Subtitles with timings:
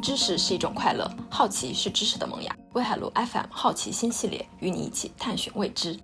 [0.00, 2.56] 知识是一种快乐，好奇是知识的萌芽。
[2.72, 5.98] 威海路 FM 好奇心系列，与你一起探寻未知。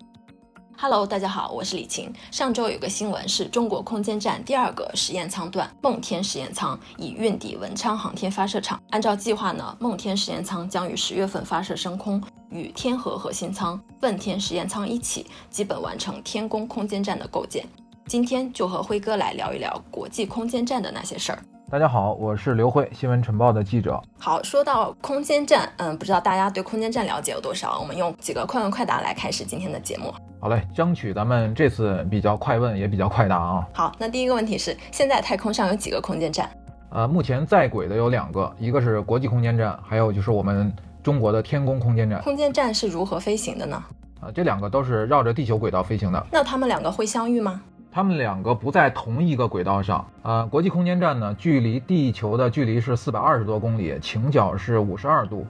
[0.79, 2.12] Hello，大家好，我是李晴。
[2.30, 8.79] 上周有个新闻是中国空间站第二个实验舱段梦天实验舱已运抵文昌航天发射场。
[8.90, 17.67] 按照计划呢，梦天实验舱将于十月份发射升空，与天河核心舱、问天实验舱一起，基本完成天宫空间站的构建。
[18.06, 21.42] 今天就和辉哥来聊一聊国际空间站的那些事儿。
[21.69, 24.01] 大家好，我是刘辉，新闻晨报的记者。
[24.20, 27.80] 好，说到空间站，嗯，不知道大家对空间站了解有多少？
[27.80, 30.15] 我们用几个快问快答来开始今天的节目。
[30.39, 33.66] 好嘞，争取咱们这次比较快问，也比较快答啊。
[33.73, 36.48] 好，那第一个问题是，现在太空上有几个空间站？
[36.91, 40.73] 呃，目前在轨的有两个，一个是国际空间站，还有就是我们
[41.03, 42.23] 中国的天宫空间站。
[42.23, 43.83] 空间站是如何飞行的呢？
[44.20, 46.27] 啊，这两个都是绕着地球轨道飞行的。
[46.30, 47.61] 那它们两个会相遇吗？
[47.96, 50.06] 它们两个不在同一个轨道上。
[50.20, 55.47] 呃，国际空间站呢，距离地球的距离是四百二十多公里，倾角是五十二度。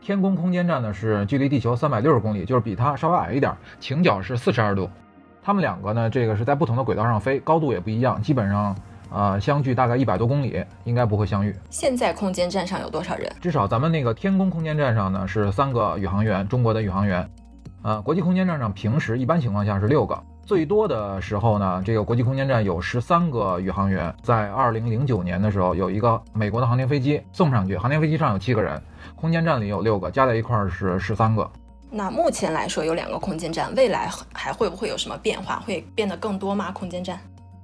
[0.00, 4.88] 天宫空间站呢是距离地球三百六十公里，就是比它稍微矮一点，倾角是四十二度。
[5.42, 8.74] 他们两个呢，这个是在不同的轨道上飞，高度也不一样，基本上
[9.12, 11.54] 呃相距大概一百多公里，应该不会相遇。
[11.68, 13.30] 现在空间站上有多少人？
[13.42, 17.30] 至少咱们那个天宫空间站上呢是三个宇航员，中国的宇航员。
[17.82, 20.18] 呃，国际空间站上平时一般情况下是六个。
[20.44, 24.12] 最多的时候呢，这个国际空间站有十三个宇航员。
[24.22, 28.82] 在二零零九年的时候，有一个美国的航天飞机送上去，航天飞机上有七个人，
[29.14, 31.48] 空间站里有六个，加在一块儿是十三个。
[31.90, 35.60] 那目前来说有两个空间站，未来还会不会有什么变化？
[35.66, 36.70] 会变得更多吗？
[36.72, 37.18] 空间站？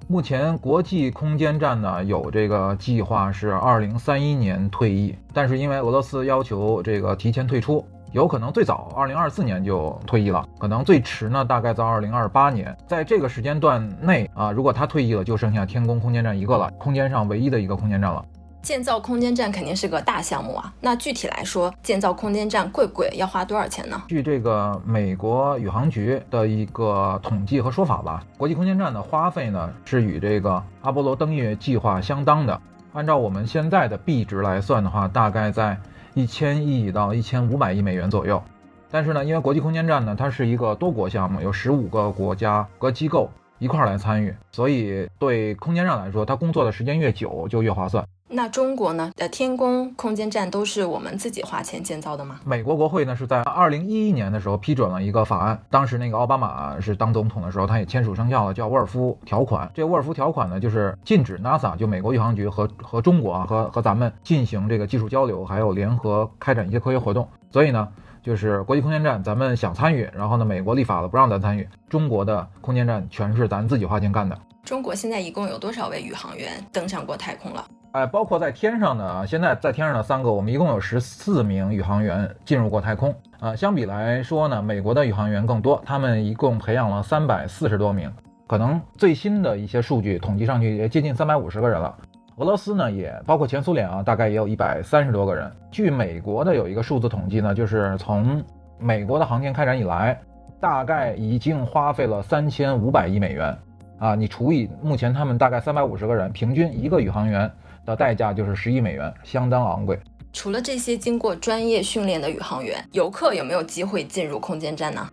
[0.08, 7.84] 目前国际空间站呢有这个计划是二零三一年退役，但是因为俄罗斯要求这个提前退出。
[8.16, 12.74] 有可能最早二零二四年就退役了，可能最迟呢，大概在二零二八年。
[12.86, 18.24] 在这个时间段内啊，如果他退役了，就剩下天宫空间站一个了，空间上唯一的一个空间站了。
[18.62, 23.10] 建造空间站肯定是个大项目啊，那具体来说，建造空间站贵不贵？
[23.18, 24.02] 要花多少钱呢？
[24.08, 32.58] 据这个美国宇航局的一个统计和说法吧，国际空间站的花费呢是与这个阿波罗登月计划相当的。
[32.94, 35.78] 按照我们现在的币值来算的话，大概在。
[36.16, 38.42] 一千亿到一千五百亿美元左右，
[38.90, 48.02] 但是呢，因为国际空间站呢，它是一个多国项目，有十五个国家和机构一块儿来参与，所以对空间站来说，它工作的时间越久就越划算。
[48.28, 49.12] 那中国呢？
[49.18, 52.40] 呃，天宫空间站都是我们自己花钱建造的吗？
[52.44, 59.70] 美国国会呢是在二零一一年的时候批准了一个法案，当时那个奥巴马是当总统的时候，他也签署生效了，叫沃尔夫条款。
[59.72, 67.28] 这沃尔夫条款呢，就是禁止 NASA 就美国宇航局和和中国啊和和咱们进行这个技术交流，还有联合开展一些科学活动。
[67.52, 67.88] 所以呢，
[68.24, 74.36] 就是国际空间站咱们想参与，然后呢，美国立法了不让咱参与，中国的空间站全是咱自己花钱干的。
[74.64, 77.64] 中国现在一共有多少位宇航员登上过太空了？
[77.92, 83.14] 哎，包括在天上的啊，现在在天上的三个，我们一共有十四名宇航员进入过太空。
[83.40, 88.12] 啊，相比来说呢，美国的宇航员更多，他们一共培养了三百四十多名，
[88.46, 91.96] 可能最新的一些数据统计上去也接近三百五十个人了。
[92.36, 95.50] 俄罗斯呢，也包括前苏联啊，大概也有一百三十多个人。
[95.70, 98.44] 据美国的有一个数字统计呢，就是从
[98.78, 100.20] 美国的航天开展以来，
[100.60, 103.56] 大概已经花费了三千五百亿美元。
[103.98, 107.50] 啊，你除以目前他们大概三百五十个人，平均一个宇航员。
[107.86, 109.98] 的代价就是十亿美元，相当昂贵。
[110.32, 115.08] 除了这些经过专业训练的宇航员，游客有没有机会进入空间站呢？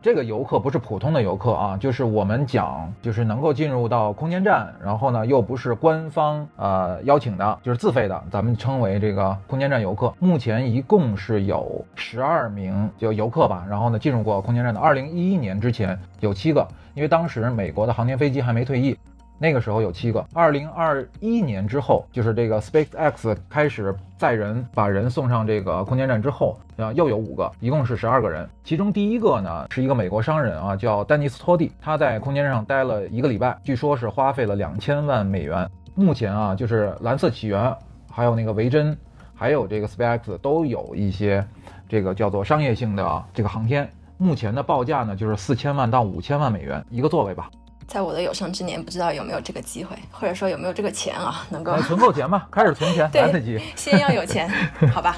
[0.00, 10.12] 这个游客不是普通的游客啊，就是我们讲，就是能够进入到空间站，然后呢又不是官方呃邀请的，就是自费的，咱们称为这个空间站游客。
[10.18, 14.78] 目前一共是有十二名就游客吧，然后呢进入过空间站的。
[14.78, 18.94] 二零一一年之前有七个，因为当时美国的航天飞机还没退役。
[19.38, 28.48] 那个时候有七个，二零二一年之后，就是这个 SpaceX 开始载人把人送上这个空间站之后，啊，又有五个，一共是十二个人。
[28.62, 35.68] 其中第一个呢是一个美国商人啊，叫丹尼斯托蒂，他在空间站上待了一个礼拜，据说是花费了两千万美元。
[35.96, 37.74] 目前啊，就是蓝色起源，
[38.10, 38.96] 还有那个维珍，
[39.34, 41.44] 还有这个 SpaceX 都有一些
[41.88, 43.88] 这个叫做商业性的这个航天。
[44.16, 47.50] 目前的报价呢就是四千万到五千万美元一个座位吧。
[47.86, 54.48] 在我的有生之年，不知道有没有这个机会，或者说有没有这个钱啊，能够存够钱吧，开始存钱来得及，先要有钱，
[54.92, 55.16] 好吧。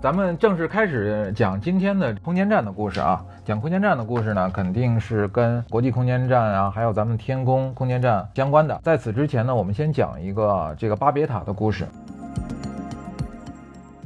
[0.00, 3.22] 咱们正式开始讲今天的空间站的故事啊。
[3.44, 8.78] 讲空间站的故事呢，肯定是跟国际空间站啊，还有咱们天宫空间站相关的。
[8.82, 11.86] 在此之前呢，我们先讲一个这个巴别塔的故事。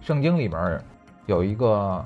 [0.02, 0.80] 圣经里面
[1.26, 2.04] 有一个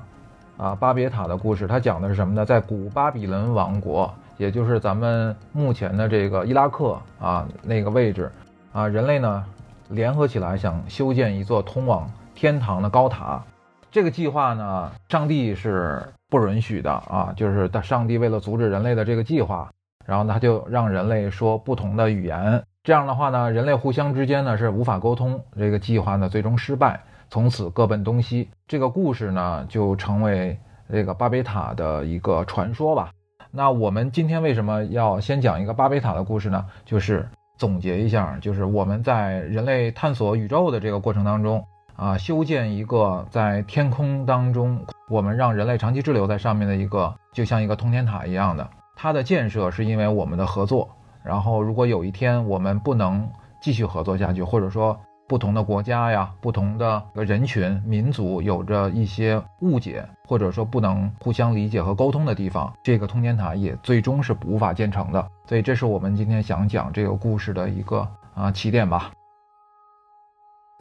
[0.57, 2.45] 啊巴别塔的故事，它讲的是什么呢？
[2.45, 4.13] 在古巴比伦王国。
[4.39, 8.31] 也就是咱们目前的这个伊拉克啊那个位置，
[8.71, 9.45] 啊人类呢
[9.89, 13.43] 联合起来想修建一座通往天堂的高塔。
[13.91, 19.69] 这个计划呢，上帝是不允许的啊，就是上帝为了阻止人类的这个计划，
[20.05, 22.63] 然后他就让人类说不同的语言。
[22.83, 26.97] 这样的话呢，人类互相之间呢是无法沟通，这个计划呢最终失败，
[27.29, 28.49] 从此各奔东西。
[28.67, 30.57] 这个故事呢就成为
[30.89, 33.09] 这个巴别塔的一个传说吧。
[33.51, 36.65] 那我们今天为什么要先讲一个巴别塔的故事呢？
[36.85, 41.65] 就是总结一下，就是我们在人类探索宇宙的这个过程当中
[41.95, 48.69] 啊，修建一个在天空当中，我们让人类长期滞留在上面的一个，就像一个通天塔一样的。
[48.95, 50.87] 它的建设是因为我们的合作。
[51.23, 53.27] 然后，如果有一天我们不能
[53.61, 54.97] 继续合作下去，或者说，
[55.29, 65.29] 不同的国家呀，不同的人群、民族有着一些误解，或者说不能互相理解和沟通的地方，这个通天塔也最终是无法建成的。
[65.47, 69.11] 所以，这是我们今天想讲这个故事的一个啊起点吧。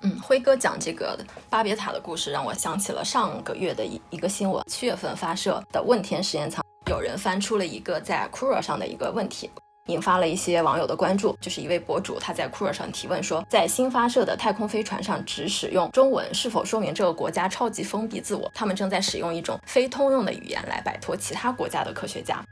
[0.00, 1.18] 嗯，辉哥讲这个
[1.50, 9.50] 巴别塔的故事，让我想起了上个月的一一个新闻：七月份发射的问天实验舱，有人翻出了一个在 c u r a 上的一个问题。
[9.88, 18.50] 引发了一些网友的关注，就是一位博主他在酷热上提问说，在新发射的太空飞船上只使用中文，是否说明这个国家超级封闭自我？
[18.54, 22.42] 他们正在使用一种非通用的语言来摆脱其他国家的科学家。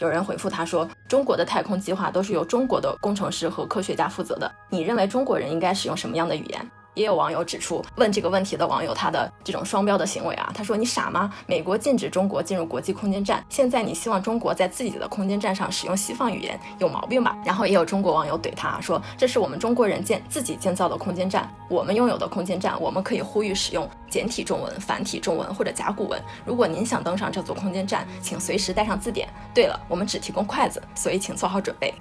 [0.00, 6.70] 有人回复他说，中国的太空计划都是由中国的工程师和科学家负责的，你认为中国人应该使用什么样的语言？
[6.98, 11.32] 也有网友指出，问这个问题的网友他的这种双标的行为啊，他说你傻吗？
[11.46, 17.38] 美国禁止中国进入国际空间站，现在你希望中国在自己的空间站上使用西方语言，有毛病吧？
[17.44, 26.20] 然后也有中国网友怼他说，这是我们中国人建自己建造的空间站，我们拥有的空间站，我们可以呼吁使用简体中文、繁体中文或者甲骨文。
[26.44, 29.28] 如果您想登上这座空间站，请随时带上字典。
[29.54, 31.94] 对了，我们只提供筷子，所以请做好准备。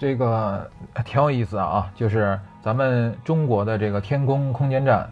[0.00, 0.66] 这个
[1.04, 5.06] 挺有意思啊，就是咱们中国的这个天宫空间站，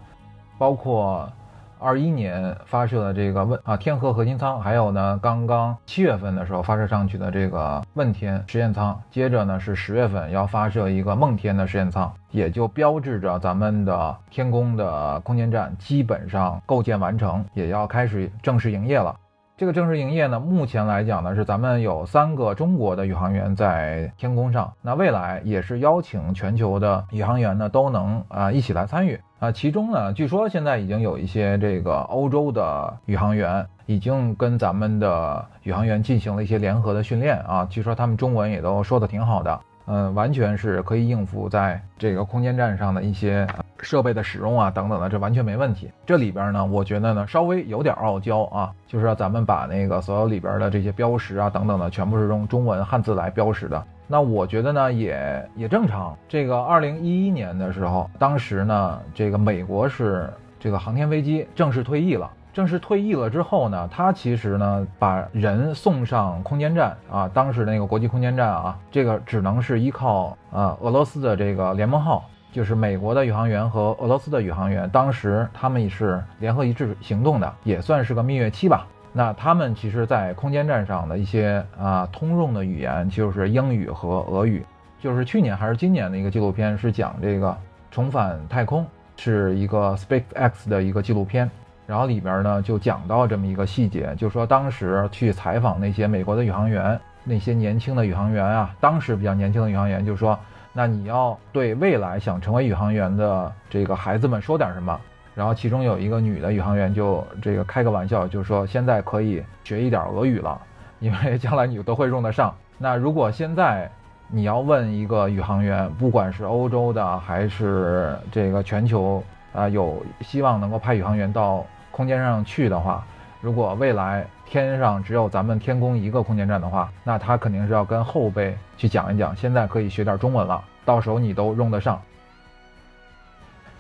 [0.57, 1.31] 包括
[1.79, 19.15] 二一年发射的这个问啊天河核心舱，还有呢刚刚七月份的时候发射上去的这个问天实验舱，接着呢是十月份要发射一个梦天的实验舱，也就标志着咱们的天宫的空间站基本上构建完成，也要开始正式营业了。
[19.59, 24.73] 这个正式营业呢，目前来讲呢，是咱们有三个中国的宇航员在天宫上。
[24.83, 29.51] 那未来也是邀请全球的宇航员呢，都能啊一起来参与啊。
[29.51, 37.67] 其中呢，据说现在已经有一些这个欧洲的宇航员已经跟咱们的宇航员进行了一些联合的训练啊。
[37.69, 39.61] 据说他们中文也都说的挺好的。
[39.89, 43.47] 嗯，完全是可以应付在这个空间站上的一些
[43.81, 45.91] 设备的使用啊，等等的，这完全没问题。
[46.05, 53.83] 这里边呢，我觉得呢，稍微有点傲娇啊，就是说咱们把那个所有里边的这些标识啊，等等的，全部是用中文汉字来标识的。
[54.07, 56.17] 那我觉得呢，也也正常。
[56.29, 60.29] 这个二零一一年的时候，当时呢，这个美国是
[60.61, 62.31] 这个航天飞机正式退役了。
[62.59, 78.85] 正式退役了之后呢，他其实呢把人送上空间站啊，当时那个国际空间站啊，这个只能是依靠啊俄罗斯的这个联盟号，就是美国的宇航员和俄罗斯的宇航员，当时他们也是联合一致行动的，也算是个蜜月期吧。
[79.13, 84.67] 那他们其实，在空间站上的一些啊通用的语言就是英语和俄语。
[84.99, 87.57] 就是去年还是今年的一个纪录片是讲这个
[87.89, 88.85] 重返太空，
[89.17, 91.49] 是一个 SpaceX 的一个纪录片。
[91.89, 100.39] 然后里边呢就讲到这么一个细节，就是说当时去采访那些美国的宇航员，那些年轻的宇航员啊，当时比较年轻的宇航员就说，
[100.75, 105.01] 那你要对未来想成为宇航员的这个孩子们说点什么？
[105.35, 110.61] 然后其中有一个女的宇航员就这个开个玩笑，就说现在可以学一点俄语了，
[111.01, 112.55] 因为将来你都会用得上。
[112.77, 113.91] 那如果现在
[114.29, 121.65] 你要问一个宇航员，不管是欧洲的还是这个全球啊，有希望能够派宇航员到。
[121.99, 123.05] 空间上去的话，
[123.41, 129.35] 如果未来天上只有咱们天宫一个空间站的话，那他肯定是要跟后辈去讲一讲。
[129.35, 132.01] 现在可以学点中文了，到时候你都用得上。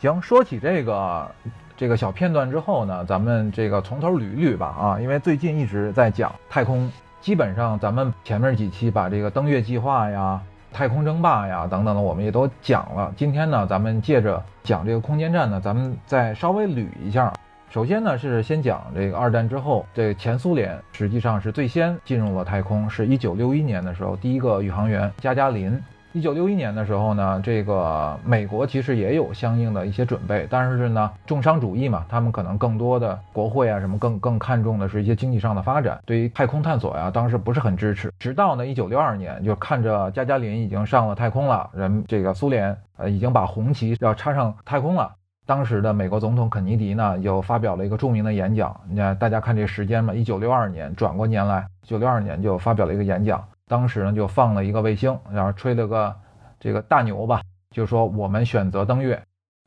[0.00, 1.30] 行，说起这个
[1.76, 13.12] 这个小片段之后呢，咱们这个从头捋一捋吧啊，因为最近一直在讲太空，基本上咱们前面几期把这个登月计划呀、太空争霸呀等等的，我们也都讲了。
[13.16, 17.32] 今天呢，咱们借着讲这个空间站呢，咱们再稍微捋一下。
[17.70, 25.78] 首先呢，是先讲这个二战之后，这前苏联实际上是最先进入了太空，是一九六一年的时候，第一个宇航员加加林
[26.14, 38.10] 一九六一年的时候呢，这个美国其实也有相应的一些准备，但是呢，重商主义嘛，他们可能更多的国会啊什么更更看重的是一些经济上的发展，对于太空探索呀，当时不是很支持。
[38.18, 45.14] 直到呢一九六二年，就看着加加林已经上了太空了，人这个苏联呃已经把红旗要插上太空了，
[45.48, 53.42] 当时的美国总统肯尼迪呢又发表了一个著名的演讲，你看大家看这时间嘛，一九六二年转过年来，一九六二年就发表了一个演讲。
[53.66, 56.14] 当时呢，就放了一个卫星，然后吹了个
[56.60, 57.40] 这个大牛吧，
[57.70, 59.18] 就说我们选择登月，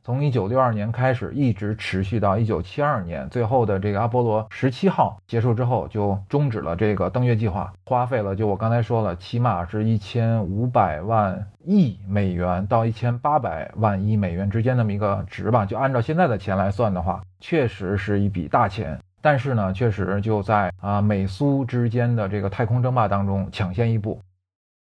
[0.04, 18.98] 从一九六二年开始，一直持续到一九七二年，最后的这个阿波罗十七号结束之后，就终止了这个登月计划，花费了就我刚才说了，起码是一千五百万亿美元到一千八百万亿美元之间那么一个值吧，就按照现在的钱来算的话，确实是一笔大钱。
[19.20, 24.20] 但是呢，确实就在啊美苏之间的这个太空争霸当中抢先一步，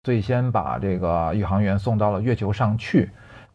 [0.02, 3.10] 最先把这个宇航员送到了月球上去，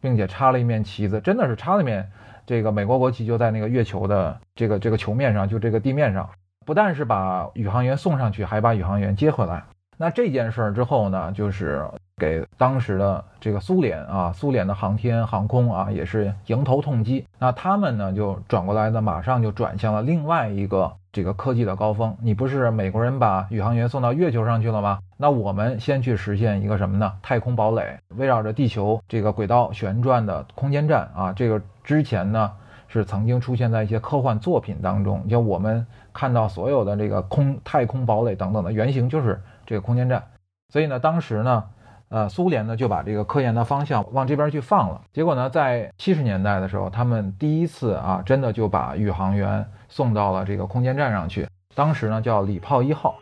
[0.05, 2.07] 并且插了一面旗子，真的是插了一面
[2.45, 6.29] 这个美国国旗就在那个月球的这个这个球面上，就这个地面上，
[6.63, 9.63] 不但是把宇航员送上去，还把宇航员接回来。
[9.97, 11.83] 那这件事儿之后呢，就是
[12.17, 17.25] 给当时的这个苏联啊，苏联的航天航空啊，也是迎头痛击。
[17.39, 22.13] 那他们呢，就转过来呢，马上就转向了另外一个这个科技的高峰。
[22.21, 24.99] 你不是美国人把宇航员送到月球上去了吗？
[25.15, 27.09] 那我们先去实现一个什么呢？
[27.21, 31.31] 太空堡垒，围绕着地球这个轨道旋转的空间站啊。
[31.31, 32.51] 这个之前呢，
[32.89, 39.41] 是曾经出现在一些科幻作品当中，就我们看到所有的这个空太空堡垒等等的原型就是。
[39.67, 40.21] 这个空间站，
[40.69, 41.63] 所以呢，当时呢，
[42.09, 45.01] 呃，苏联呢就把这个科研的方向往这边去放了。
[45.11, 51.47] 结果呢，在七十年代的时候，他们第一次啊，真的就把宇航员送到了这个空间站上去。
[51.73, 53.15] 当时呢叫礼炮一号。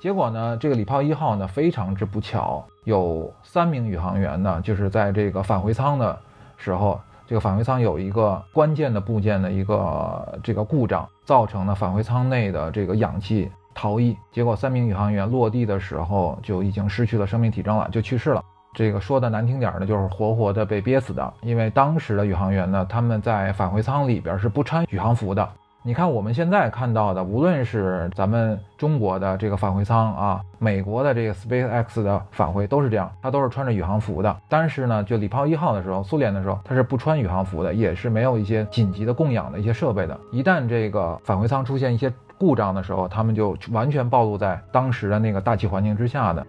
[0.00, 6.16] 结果呢，这个礼炮一号呢非常之不巧，有三名宇航员呢，就是在这个返回舱的
[6.56, 13.50] 时候，这个返回舱有一个关键的部件的一个这个故障，造成了返回舱内的这个氧气。
[13.74, 18.40] 逃逸，结果三名宇航员落地的时候就已经失去了生命体征了，就去世了。
[18.76, 21.32] 这个说的难听点儿呢，就是活活的被憋死的。
[21.40, 25.48] 因为当时的宇航员呢，他们在返回舱里边是不穿宇航服的。
[25.82, 34.36] 你看我们现在看到的，无论是咱们中国的这个返回舱啊，美国的这个 SpaceX 的返回都是这样，它都是穿着宇航服的。
[34.46, 40.20] 但是呢，就礼炮一号的时候，苏联的时候，它是不穿宇航服的，也是没有一些紧急的供氧的一些设备的。
[40.32, 46.44] 一旦这个返回舱出现一些故障的时候，他们就完全暴露在当时的那个大气环境之下的。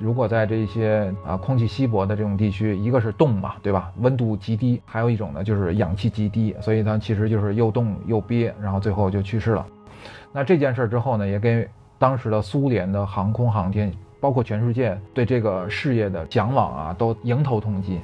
[0.00, 3.92] 如果在这些啊空气稀薄的这种地区，一个是冻嘛，对吧？
[3.98, 9.66] 温度极低，还有一种呢就是氧气极低，所以它其实就是又冻又憋，然后最后就去世了。
[10.32, 18.00] 那这件事之后呢，也给当时的苏联的航空航天，包括全世界对这个事业的向往啊，都迎头痛击。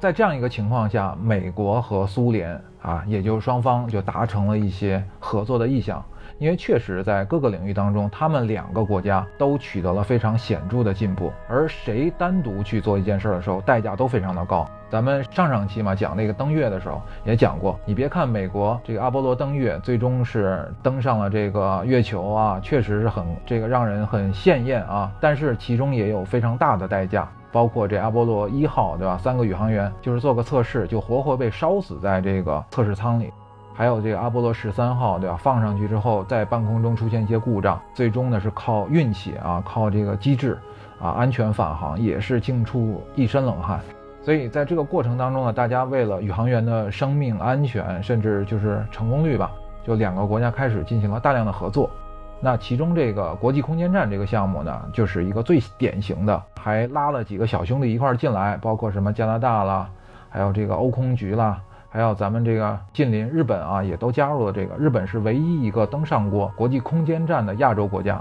[0.00, 6.02] 在这样一个情况下，美国和苏联啊，也就是双方就达成了一些合作的意向。
[6.38, 11.30] 因为确实在各个领域当中，他们两个国家都取得了非常显著的进步。
[11.46, 14.66] 而谁单独去做一件事的时候，代价都非常的高。
[14.88, 27.28] 咱们上上期嘛讲那个登月的时候也讲过，你别看美国这个阿波罗登月最终是登上了这个月球啊，确实是很这个让人很羡艳啊，但是其中也有非常大的代价。
[27.52, 29.18] 包括这阿波罗一号，对吧？
[29.18, 33.32] 三个宇航员就是做个测试，就活活被烧死在这个测试舱里。
[33.72, 35.36] 还有这个阿波罗十三号，对吧？
[35.36, 40.58] 放上去之后，在半空中出现一些故障，最终呢是靠运气啊，靠这个机智
[41.00, 43.80] 啊，安全返航，也是惊出一身冷汗。
[44.22, 49.50] 所以在这个过程当中呢，大家为了宇航员的生命安全，甚至就是成功率吧，
[49.82, 51.88] 就两个国家开始进行了大量的合作。
[52.42, 59.88] 那其中这个国际空间站这个项目呢，就是一个最典型的，还拉了几个小兄弟一块儿进来，包括什么加拿大啦，
[60.30, 64.74] 还有这个欧空局啦，还有咱们这个近邻日本啊，也都加入了这个。
[64.76, 68.18] 日本是唯一一个登上过国际空间站的亚洲国家。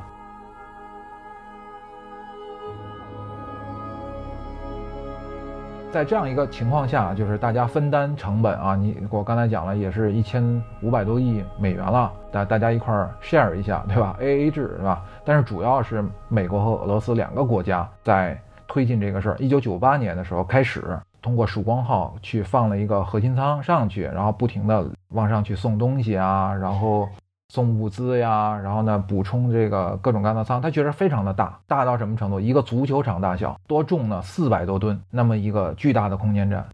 [5.92, 14.16] 在这样一个情况下，就是大家分担成本啊，你我刚才讲了，也是一千五百多亿美元了，大大家一块儿 share 一下，对吧？
[14.22, 15.04] A A 制，是吧？
[15.26, 19.36] 但是主要是美国和俄罗斯两个国家在推进这个事儿。
[19.40, 20.84] 一九九八年的时候开始，
[21.24, 27.10] 通过曙光号去放了一个核心舱上去，然后不停的往上去送东西啊，然后。
[27.50, 32.40] 送物资呀，然后呢，补充这个各种各样的仓，它确实非常的大，大到什么程度？
[32.40, 34.22] 一个足球场大小，多重呢？
[34.22, 36.68] 四百多吨，那么一个巨大的空间站。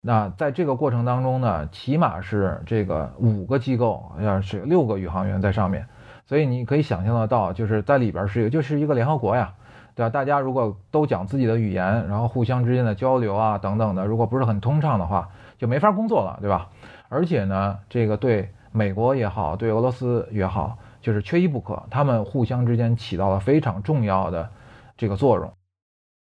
[0.00, 5.86] 那在这个过程当中呢，起码是这个五个机构，要是六个宇航员在上面，
[6.26, 9.54] 所以你可以想象得到，就是在里边是一个就是一个联合国呀，
[9.94, 10.10] 对吧？
[10.10, 16.68] 大家如果都讲自己的语言，然后互相之间的交流啊等等的，如果不是很通畅的话，就没法工作了，对吧？
[17.08, 24.50] 而且呢，这个对美国也好，对俄罗斯也好，就是缺一不可，他们互相之间起到了非常重要的
[24.96, 25.48] 这个作用。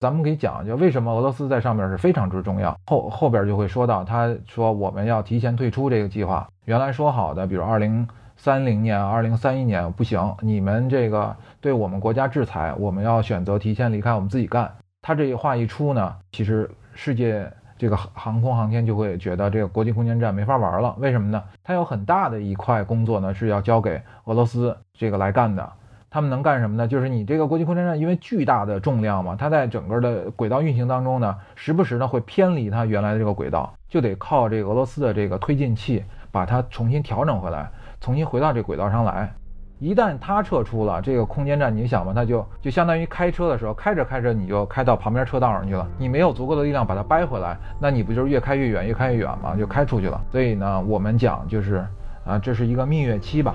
[0.00, 2.75] 咱们可以讲，就为什么俄罗斯在上面是非常之重要。
[2.87, 6.49] 后后边就会说到，他说我们要提前退出这个计划。
[6.64, 14.73] 原来说好的，比如二零三零年、二零三一年不行，你们这个对我们国家制裁，我们要选择提前离开，我们自己干。
[15.02, 20.94] 他这话一出呢，其实世界这个航空航天就会觉得这个国际空间站没法玩了。
[20.99, 21.42] 为什么呢？
[21.62, 25.73] 它有很大的一块工作呢，是要交给俄罗斯这个来干的。
[26.11, 26.88] 他们能干什么呢？
[26.88, 37.70] 就是你这个国际空间站，因为巨大的重量嘛，它在整个的轨道运行当中呢，时不时呢会偏离它原来的这个轨道，就得靠这个俄罗斯的这个推进器把它重新调整回来，
[38.00, 39.32] 重新回到这轨道上来。
[39.78, 50.20] 一旦它撤出了这个空间站，你想嘛，它就就相当于开车的时候，开着开着你就开到旁边车道上去了，你没有足够的力量把它掰回来，那你不就是越开越远，越开越远嘛，就开出去了。
[50.32, 51.87] 所以呢，我们讲就是
[52.26, 53.54] 啊，这是一个蜜月期吧。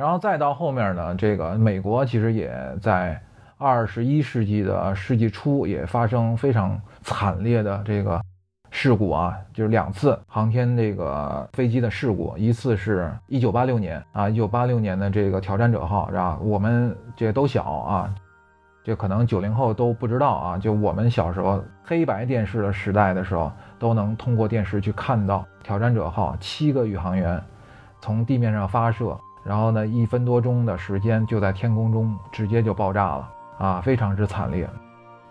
[0.00, 3.20] 然后再到后面呢，这个美国其实也在
[3.58, 8.18] 二十一世纪的世纪初也发生非常惨烈的这个
[8.70, 16.38] 事故啊，就是两次航天这个飞机的事故，一次是一九八六年啊，一九八六年的这个挑战者号，是吧？
[16.40, 18.14] 我们这都小啊，
[18.82, 27.38] 这可能九零后都不知道啊，就我们小时候黑白电视的时代的时候，都能通过电视去看到挑战者号七个宇航员
[28.00, 29.14] 从地面上发射。
[29.50, 33.28] 然后呢，一分多钟的时间就在天空中直接就爆炸了
[33.58, 34.70] 啊，非常之惨烈。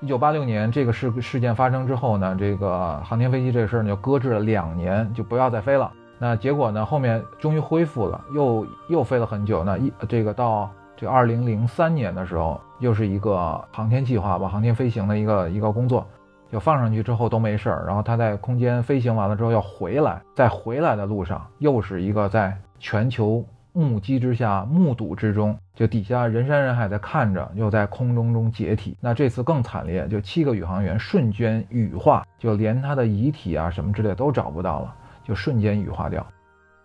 [0.01, 5.89] 一九八六年这个事事件发生之后呢，这个航天飞机这事儿呢就搁置了两年，就不要再飞了。
[6.17, 9.63] 那结果呢，后面终于恢复了，又又飞了很久。
[9.63, 16.05] 那一这个到这二零零三年的时候，又是一个航天计划吧，航天飞行的一个一个工作，
[16.51, 17.85] 就放上去之后都没事儿。
[17.87, 23.41] 然后它在空间飞行完了之后要回来，在回来的路上又是一个在全球。
[23.71, 28.97] 目击之下，目睹之中，就底下人山人海在看着，又在空中中解体。
[28.99, 36.25] 那这次更惨烈，就七个宇航员瞬间羽化，就连他的遗体啊什么之类都找不到了，就瞬间羽化掉。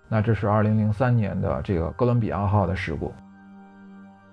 [0.08, 3.12] 那这是二零零三年的这个哥伦比亚号的事故。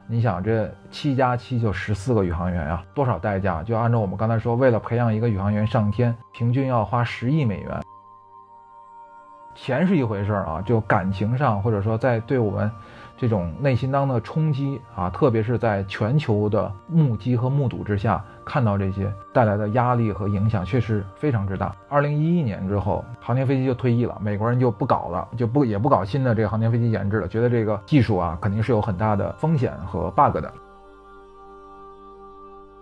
[0.06, 3.64] 你想，这七加七就十四个宇航员啊，多少代价？
[3.64, 7.82] 就按照我们刚才说，为了培养一个宇航员上天，平均要花十亿美元。
[9.56, 12.72] 钱是一回事儿啊，就感情上，或者说在对我们
[13.18, 21.76] 这种内心当的冲击啊，特别是在全球的目击和目睹之下，看到这些带来的压力和影响，确实非常之大。
[21.90, 30.52] 二零一一年之后，航天飞机就退役了，美国人就不搞了，就不也不搞新的这个航天飞机研制了，觉得这个技术啊肯定是有很大的风险和 bug 的。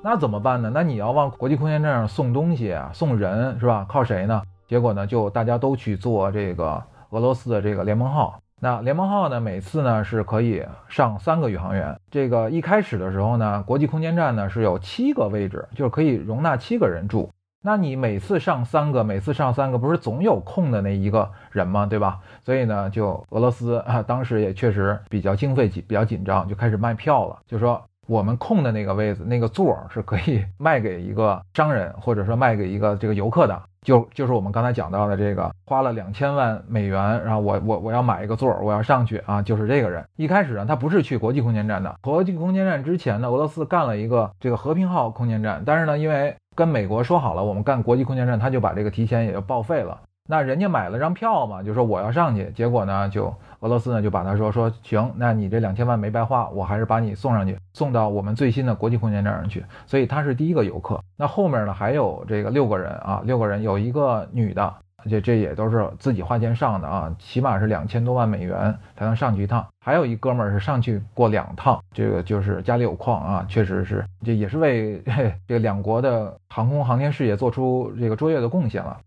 [0.01, 0.71] 那怎么办呢？
[0.73, 3.85] 那你要往国际空间站上送东西啊，送人是吧？
[3.89, 4.41] 靠谁呢？
[4.69, 6.79] 结果呢，就大家都去做这个
[7.09, 8.39] 俄罗斯的这个联盟号。
[8.61, 11.99] 那联盟号呢，每次呢是可以上三个宇航员。
[12.11, 17.31] 这个一开始的时候呢，国际空间站呢是有七个位置，就是可以容纳七个人住。
[17.63, 21.87] 那你每次上三个，每次上三个，不是总有空的那一个人吗？
[21.87, 22.19] 对吧？
[22.45, 27.83] 所以呢，就俄罗斯啊，当时也确实比较经费紧，比较紧张，就开始卖票了，就说。
[28.09, 40.03] 我们空的那个位子，那个座是可以卖给一个商人，或者说卖给一个这个游客的，就就是我们刚才讲到的这个花了两千万美元，然后我我我要买一个座，我要上去啊，就是这个人。
[40.15, 50.01] 一开始呢，他不是去国际空间站的，国际空间站之前呢，俄罗斯干了一个这个和平号空间站，但是呢，因为跟美国说好了，我们干国际空间站，他就把这个提前也就报废了。
[50.27, 59.63] 那人家买了张票嘛，就说我要上去，结果呢，就俄罗斯呢就把他说说行，那你这两千万没白花，我还是把你送上去，送到我们最新的国际空间站上去。
[59.85, 60.99] 所以他是第一个游客。
[61.17, 64.73] 那后面呢还有这个六个人啊，六个人有一个女的，
[65.09, 69.65] 这这也都是自己花钱上的啊，起码是两千多万美元才能上去一趟。
[69.85, 78.97] 还有一哥们儿是上去过两趟，这个就是家里有矿啊，确实是这也是为嘿 这个两国的航空航天事业做出这个卓越的贡献了。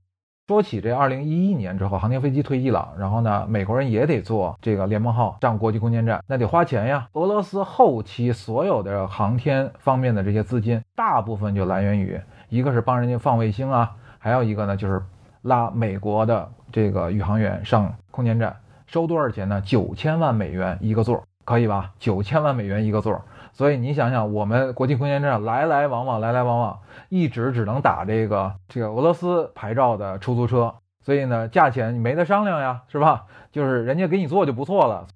[0.49, 7.09] 说起这二零一一年之后，航天飞机退役了，然后呢，美国人也得做这个联盟号上国际空间站，那得花钱呀。
[7.13, 15.01] 俄罗斯后期所有的航天方面的这些资金，大部分就来源于一个是帮人家放卫星啊，还有一个呢就是
[15.43, 18.57] 拉美国的这个宇航员上空间站。
[18.89, 19.61] 收多少钱呢？
[19.61, 21.93] 九千万美元一个座，可以吧？
[21.99, 23.23] 九千万美元一个座。
[23.53, 26.79] 所以你想想，我们国际空间站来来往往，来来往往，
[27.11, 33.25] 一直只能打这个这个俄罗斯牌照的出租车，所以呢，价钱你没得商量呀，是吧？
[33.53, 35.07] 就是人家给你做就不错了。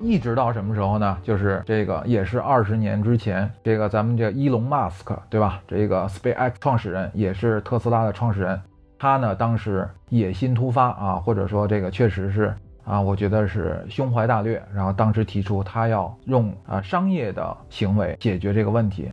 [0.00, 1.18] 一直到什么时候呢？
[1.22, 5.60] 就是这个也是二十年之前，这个咱们这伊隆马斯克，对吧？
[5.66, 8.60] 这个 SpaceX 创始人，也是特斯拉的创始人。
[8.98, 12.54] 他呢，当时野心突发啊，或者说这个确实是
[12.84, 14.62] 啊，我觉得是胸怀大略。
[14.74, 19.12] 然后当时提出他要用啊商业的行为解决这个问题，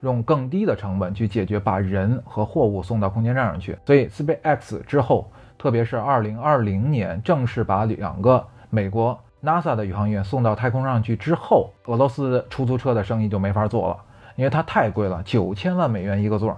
[0.00, 3.76] 用更低的成本去解决把人和货物送到空间站上去。
[3.84, 13.96] 所以 SpaceX 之后，特别是2020年正式把两个美国 NASA 的宇航员送到太空上去之后，俄罗斯出租车的生意就没法做了，
[14.36, 16.56] 因为它太贵了，九千万美元一个座。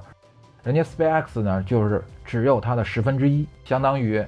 [0.65, 4.25] 人家 SpaceX 呢，就是只有它的十分之一，相当于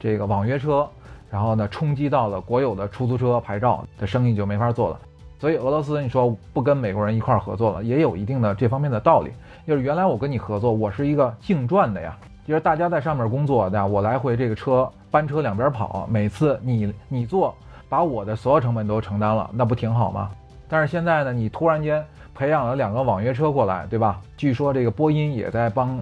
[0.00, 0.88] 这个网约车，
[1.30, 5.00] 然后呢冲击到了国有的出租车牌照的生意就没法做了。
[5.38, 9.30] 所以俄罗斯你说不跟美国人一块儿合作了，也有一定的这方面的道理。
[9.64, 17.54] 就是原来我跟你合作，我是一个净赚的呀，就是大家在上面工作的，我来回这个车班车两边跑，每次你你做，
[17.88, 20.32] 把我的所有成本都承担了，那不挺好吗？
[20.68, 22.04] 但是现在呢，你突然间。
[22.36, 24.20] 培养了两个网约车过来，对吧？
[24.36, 25.98] 据说这个波音也在帮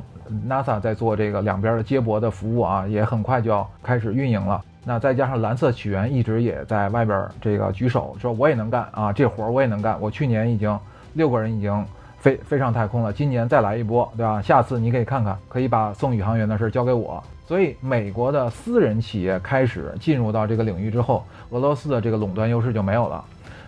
[0.49, 4.61] NASA 在做这个两边的接驳的服务啊，也很快就要开始运营了。
[4.85, 9.97] 那再加上蓝色起源一直也在外边这个举手说我也能干啊，这活儿我也能干。
[10.01, 10.77] 我去年已经
[11.14, 11.85] 六个人已经
[12.18, 14.42] 飞飞上太空了，今年再来一波，对吧？
[14.42, 17.23] 下次你可以看看，可以把送宇航员的事交给我。
[17.47, 23.25] 所以美国的私人企业开始进入到这个领域之后，俄罗斯的这个垄断优势就没有了。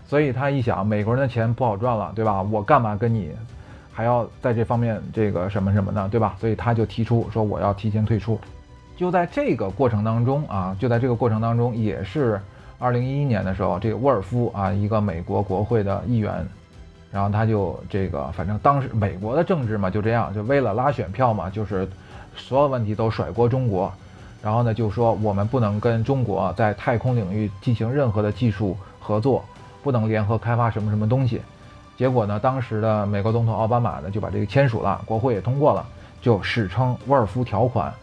[0.06, 2.42] 所以他一想，美国人的钱不好赚了，对吧？
[2.42, 3.32] 我干嘛跟你
[3.92, 6.36] 还要在这方面这个什么什么呢，对吧？
[6.38, 8.38] 所以他就提出说我要提前退出。
[8.96, 12.40] 就在这个过程当中啊，就在这个过程当中，也是
[12.78, 16.46] 二零一一年的时候，这个沃尔夫啊，一个美国国会的议员，
[17.10, 21.88] 然后他就这个，反正当时美国的政治嘛就这样，就为了拉选票嘛，就是
[22.36, 23.92] 所有问题都甩锅中国，
[24.42, 29.44] 然后呢就说我们不能跟中国在太空领域进行任何的技术合作。
[29.86, 31.40] 不能联合开发什么什么东西，
[31.96, 35.86] 结果呢，当时的美国总统奥巴马呢就把这个签署了，国会也通过了，
[36.20, 37.94] 就史称沃尔夫条款。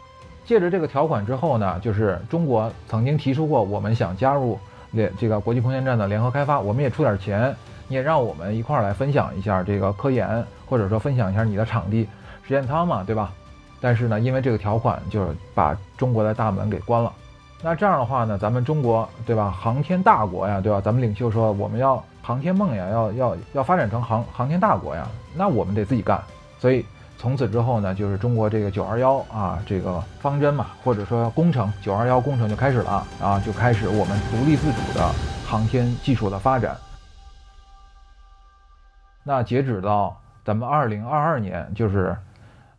[0.45, 4.57] 借着这个条款之后呢，就是中国曾经提出过，我们想加入
[4.91, 7.53] 联这个国际空间站的联合开发，我们也出点钱，
[7.89, 12.07] 你也让我们一块儿来分享一下这个科研，或者说分享一下你的场地
[12.47, 13.33] 实验舱嘛，对吧？
[13.81, 17.11] 但是呢，因为这个条款，就是把中国的大门给关了。
[17.65, 20.81] 那这样的话呢，咱们中国对吧，航天大国呀，对吧？
[20.81, 26.21] 咱们领袖说我们要航天梦呀，要要要发展成航航天大国呀，那我们得自己干。
[26.59, 26.85] 所以
[27.17, 35.09] 从此之后呢，就是中国这个九二幺啊，这个方针嘛，或者说工程九二幺工程就开始了啊，就开始我们独立自主的
[35.47, 36.75] 航天技术的发展。
[39.23, 42.13] 那截止到咱们二零二二年，就是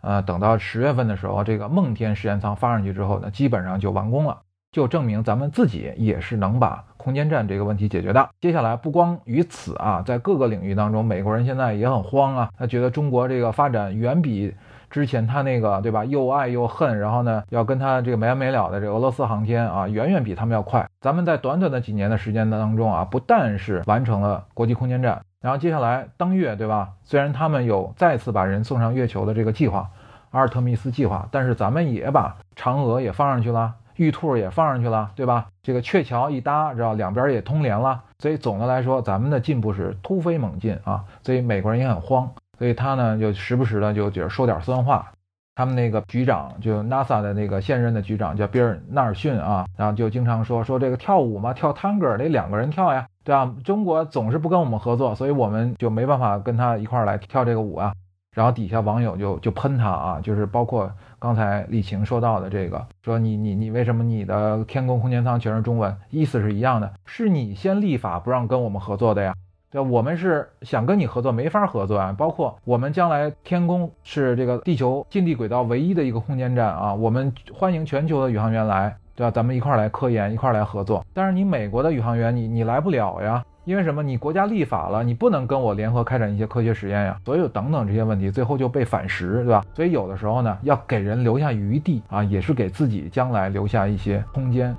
[0.03, 4.42] 呃，等到十月份的时候，这个梦天实验舱发上去之后呢，基本上就完工了。
[4.75, 8.29] 就证明咱们自己也是能把空间站这个问题解决的。
[8.41, 14.53] 接下来不光于此啊，在各个领域当中，美国人现在也很慌啊，他觉得中国这个发展远比
[14.91, 20.85] 之前他那个对吧，又爱又恨，然后呢要跟他这个没完没了的这俄罗斯航天啊，远远比他们要快。
[21.01, 26.89] 咱们在短短的几年的时间当中啊，不但是完成了国际空间站，然后接下来登月对吧？
[27.05, 29.89] 虽然他们有再次把人送上月球的这个计划，
[30.33, 33.75] 阿尔特密斯计划，但是咱们也把嫦娥也放上去了。
[33.96, 35.46] 玉兔也放上去了，对吧？
[35.62, 41.04] 这个鹊桥一搭，知道两边也通联了，所以总的来说，咱们的进步是突飞猛进啊！
[41.22, 45.11] 所以美国人也很慌，所以他呢就时不时的就觉得说点酸话。
[45.57, 53.54] 他们那个局长就 NASA 的那个现任的局长叫比尔纳尔逊啊，然后就经常说说这个跳舞嘛，跳探戈得两个人跳呀，对吧？
[53.62, 57.92] 中国总是不跟我们合作，所以我们就没办法跟他一块来跳这个舞啊。
[58.35, 65.97] 然后底下网友就就喷他啊，就是包括刚才李晴说到的这个，说你你你为什么你的天宫空间舱全是中文？
[66.11, 69.35] 意思是一样的，是你先立法不让跟我们合作的呀，
[69.70, 69.81] 对？
[69.81, 72.12] 我们是想跟你合作，没法合作啊。
[72.18, 79.31] 包括我们将来天宫是这个地球近地轨道唯一的一个空间站啊，我们欢迎全球的宇航员来，对吧？
[79.31, 81.07] 咱们一块来科研，一块来合作。
[81.14, 83.44] 但是你美国的宇航员，你你来不了呀。
[83.64, 84.03] 因为什么？
[84.03, 89.64] 你国家立法了，你不能跟我联合开展一些科学实验呀，所有等等这些问题，最后就被反噬，对吧？
[89.72, 94.74] 所以有的时候呢，要给人留下余地啊，也是给自己将来留下一些空间。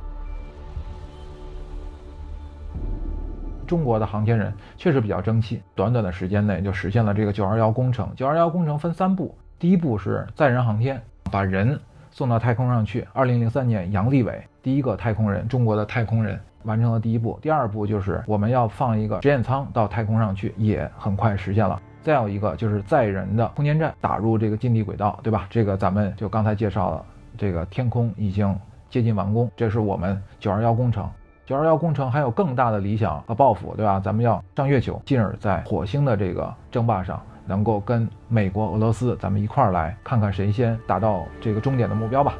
[3.65, 8.07] 中国的航天人确实比较争气，短短的时间内就实现了这个九二幺工程。
[8.15, 11.79] 九二幺工程分三步，第一步是载人航天，把人
[12.11, 13.07] 送到太空上去。
[13.11, 17.39] 二零零三年，杨利伟第一个太空人，中国的太空人完成了第一步。
[17.41, 21.81] 第二步就是我们要放一个实验舱到太空上去，也很快实现了。
[22.01, 25.47] 再有一个就是载人的空间站打入这个近地轨道，对吧？
[25.49, 27.05] 这个咱们就刚才介绍了，
[27.37, 28.55] 这个天空已经
[28.89, 31.09] 接近完工，这是我们九二幺工程。
[31.47, 33.99] 九二幺工程还有更大的理想和抱负，对吧？
[33.99, 42.33] 咱们要上月球，进而在火星的这个争霸上，能够跟美国、俄罗斯咱们一块儿来看看谁先达到这个终点的目标吧。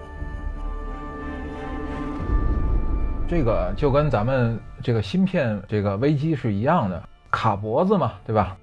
[3.27, 8.55] 这个就跟咱们这个芯片这个危机是一样的，卡脖子嘛，对吧？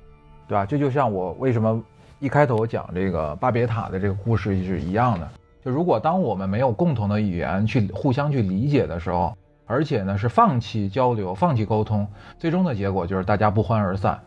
[0.47, 0.65] 对吧？
[0.65, 1.83] 这就像我为什么
[2.21, 5.29] 一开头讲这个巴别塔的这个故事是一样的。
[5.65, 12.07] 就如果当我们没有共同的语言去互相去理解的时候，而且呢，是放弃交流、放弃沟通，
[12.39, 14.21] 最终的结果就是大家不欢而散，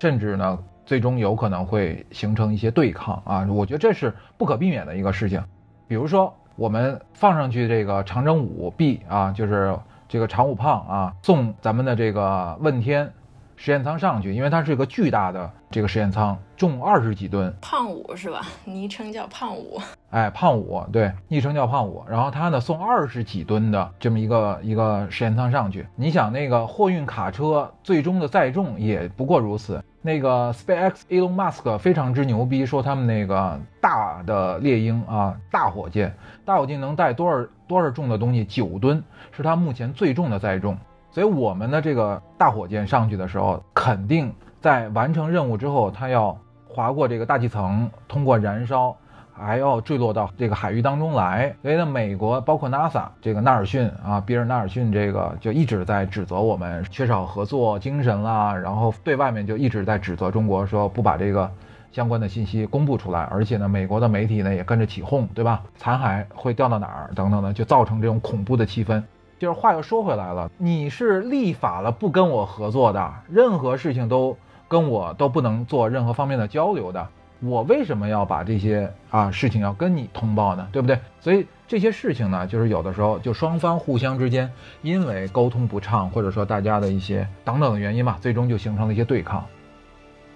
[0.00, 3.46] 甚至呢，最终有可能会形成一些对抗啊！
[3.48, 5.40] 我觉得这是不可避免的一个事情。
[5.86, 13.12] 比如说，我们放上去这个长征五 B 啊，就是这个长五胖啊，送咱们的这个问天。
[13.56, 17.52] 实验舱上去，因为它是一个巨大的这个实验舱，重二十几吨。
[17.60, 18.42] 胖五是吧？
[18.64, 19.80] 昵称叫胖五。
[20.10, 22.04] 哎，胖五，对，昵称叫胖五。
[22.08, 25.86] 然后他呢送二十几吨的这么一个一个实验舱上去。
[25.96, 29.82] 你想那个货运卡车最终的载重也不过如此。
[30.02, 36.14] 那个 SpaceX Elon Musk 非常之牛逼，说他们那个大的猎鹰啊，大火箭，
[36.44, 38.44] 大火箭能带多少多少重的东西？
[38.44, 40.78] 九吨，是它目前最重的载重。
[41.16, 46.36] 所以我们的这个大火箭上去的时候，肯定在完成任务之后，它要
[46.68, 48.94] 划过这个大气层，通过燃烧，
[49.32, 51.56] 还要坠落到这个海域当中来。
[51.62, 61.50] 所以呢，美国包括 NASA 这个纳尔逊啊，比尔纳尔逊这个就一直在指责我们缺少合作精神啦，然后对外面就一直在指责中国说不把这个
[61.92, 65.62] 相关的信息公布出来，而且呢，美国的媒体呢也跟着起哄，对吧？
[65.78, 69.02] 残骸会掉到哪儿等等的，就造成这种恐怖的气氛。
[69.38, 77.06] 就是话又说回来了，你是立法了不跟我合作的，任何事情都跟我都不能做任何方面的交流的，
[77.40, 80.66] 我为什么要把这些啊事情要跟你通报呢？
[80.72, 80.98] 对不对？
[81.20, 89.44] 所以这些事情呢，就是有的时候就双方互相之间因为沟通不畅，或者说大家的一些等等的原因嘛，最终就形成了一些对抗。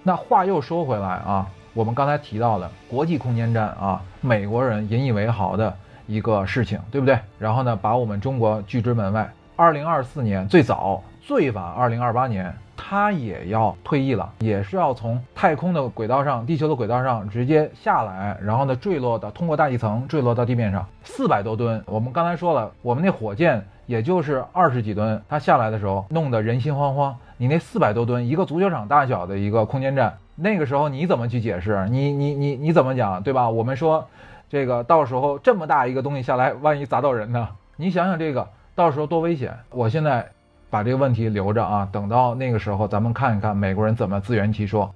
[0.02, 5.74] 那话又说回来啊，我们刚才提到了国际空间站啊，美国人引以为豪的。
[6.10, 7.16] 一个事情，对不对？
[7.38, 9.32] 然后呢，把我们中国拒之门外。
[9.54, 21.80] 二零二四年最早，最晚二零二八年，他也要退役了，也是要从太空的轨道上、地球的轨道上直接下来，然后呢，坠落到通过大气层坠落到地面上，四百多吨。
[21.86, 27.14] 我们刚才说了，我们那火箭也就是二十几吨，它下来的时候弄得人心惶惶。
[27.36, 31.86] 你那四百多吨，一个足球场大小的一个空间站，那个时候你怎么去解释？
[31.90, 33.48] 你你你你怎么讲，对吧？
[33.48, 34.08] 我们说。
[34.50, 37.48] 这个到时候这么大一个东西下来，万一砸到人呢？
[37.76, 39.56] 你想想这个到时候多危险！
[39.70, 40.28] 我现在
[40.68, 44.92] 把这个问题留着啊，等到那个时候咱们看一看美国人怎么自圆其说。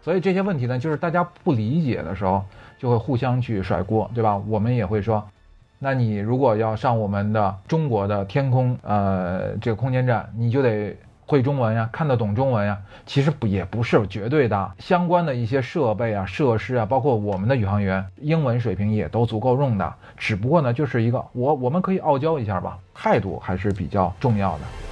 [0.00, 2.42] 所以这些问题呢，就是大家不理解的时候，
[2.78, 4.36] 就会互相去甩锅，对吧？
[4.48, 5.24] 我们也会说，
[5.78, 10.96] 那你如果要上我们的中国的天空，呃，这个空间站，你就得。
[11.32, 14.72] 会中文呀，看得懂中文呀，其实不也不是绝对的。
[14.78, 19.94] 相关的一些设备啊、设施啊，包括我们的宇航员，英文水平也都足够用的。
[20.18, 24.91] 只不过呢，就是一个我我们可以傲娇一下吧，态度还是比较重要的。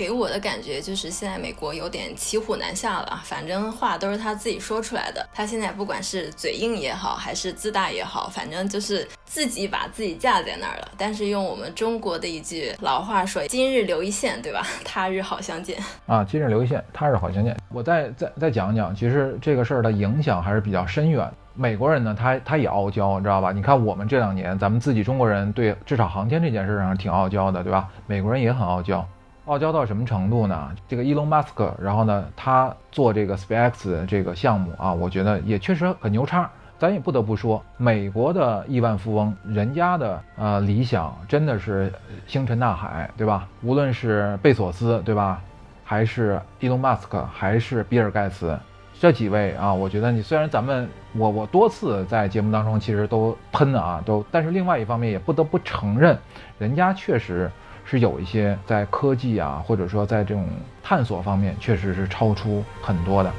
[0.00, 5.28] 给我的感觉就是现在美国有点骑虎难下了，反正话都是他自己说出来的。
[5.30, 10.88] 他现在不管是嘴硬也好，还是自大也好，反正就是自己把自己架在那儿了。
[10.96, 14.66] 但是用我们中国的一句老话说：“今日留一线，对吧？
[14.82, 17.54] 他日好相见。”啊，今日留一线，他日好相见。
[17.68, 21.30] 我再再再讲讲，其实这个事儿的影响还是比较深远。
[21.52, 23.52] 美国人呢，他他也傲娇，你知道吧？
[23.52, 27.86] 你看我们这两年，咱们自己中国人对至少航天这件事上挺傲娇的，对吧？
[28.06, 29.06] 美国人也很傲娇。
[29.46, 30.70] 傲娇到什么程度呢？
[30.86, 36.48] 这个伊隆马斯克，然后呢，他做这个 SpaceX 这个项目啊，我觉得也确实很牛叉。
[36.78, 41.92] 咱也不得不说，美国的亿万富翁，人家的呃理想真的是
[42.26, 43.46] 星辰大海，对吧？
[43.62, 45.42] 无论是贝索斯，对吧？
[45.84, 48.58] 还是伊隆马斯克，还是比尔盖茨，
[48.98, 56.16] 这几位啊，我觉得你虽然咱们我我多次在节目当中其实都喷啊，都，但是另外一方面也不得不承认，
[56.58, 57.50] 人家确实。
[57.90, 60.46] 是有一些在科技啊，或者说在这种
[60.80, 63.32] 探索方面，确实是超出很多的。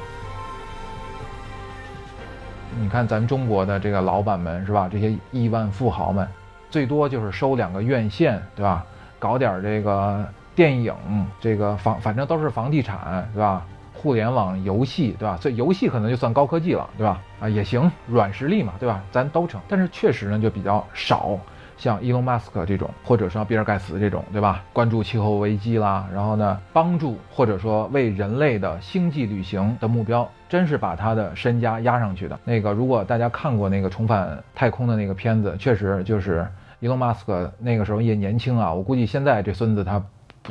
[2.78, 4.90] 你看咱中国的这个老板们是吧？
[4.92, 6.28] 这些亿万富豪们，
[6.68, 8.84] 最多就是收两个院线，对吧？
[9.18, 10.22] 搞点这个
[10.54, 10.94] 电影，
[11.40, 13.64] 这个房反正都是房地产，对吧？
[13.94, 15.38] 互联网游戏，对吧？
[15.40, 17.18] 所以游戏可能就算高科技了，对吧？
[17.40, 19.02] 啊，也行，软实力嘛，对吧？
[19.10, 19.58] 咱都成。
[19.66, 21.38] 但是确实呢，就比较少。
[21.82, 24.62] 像伊隆马斯克这种，或者说比尔盖茨这种，对吧？
[24.72, 32.38] 关注气候危机啦，然后呢，帮助或者说为人类的星际旅行的目标，真是把他的身家压上去的。
[32.44, 36.46] 那个，如果大家看过那个重返太空的那个片子，确实就是
[36.78, 38.72] 伊隆马斯克那个时候也年轻啊。
[38.72, 40.00] 我估计现在这孙子他。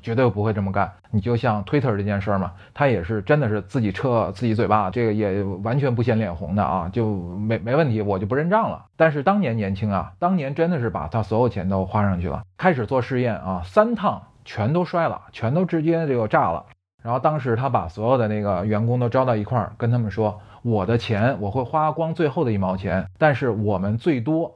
[0.01, 0.91] 绝对不会这么干。
[1.09, 8.85] 你就像 Twitter 这件事儿嘛，他也是真的是自己撤自己嘴巴，这个也完全不显脸红的啊，就没没问题，我就不认账了。
[8.95, 16.65] 但是当年年轻啊，当年真的是把他所有钱都花上去了，开始做试验啊，三趟全都摔了，全都直接就炸了。
[17.03, 24.55] 然后当时他把所有的那个员工都招到一块儿，跟他们说：“我的钱我会花光最后的一毛钱，但是我们最多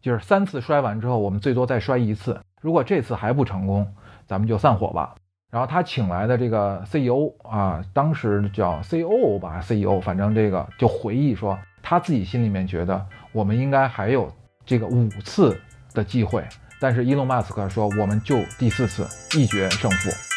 [0.00, 2.40] 就是三次摔完之后，我们最多再摔一次。
[2.60, 3.86] 如果这次还不成功。”
[4.32, 5.14] 咱们就散伙吧。
[5.50, 14.32] 然后他请来的这个 CEO 啊，当时叫 COO 吧，CEO，反正这个就回忆说，他自己心里面觉得我们应该还有
[14.64, 15.54] 这个五次
[15.92, 16.42] 的机会，
[16.80, 19.06] 但是伊隆马斯克说，我们就第四次
[19.38, 20.31] 一决胜负。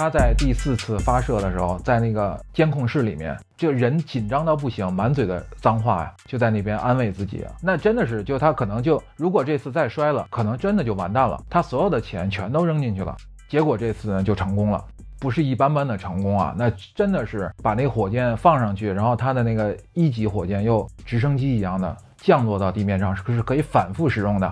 [0.00, 7.44] 他在第四次发射的时候，在那个监控室里面，就人紧张到不行，满嘴的脏话呀，就在那边安慰自己。
[7.60, 11.38] 那真的是，就他可能就，如果这次再摔了，可能真的就完蛋了。
[11.50, 13.14] 他所有的钱全都扔进去了，
[13.46, 14.82] 结果这次呢就成功了，
[15.18, 24.50] 不是一般般的成功啊，那真的是把那火箭放上去，然后他的那个一级火箭又直升机一样的降落到地面上，是是可以反复使用的。